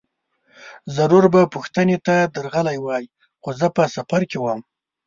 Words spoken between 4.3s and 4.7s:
وم.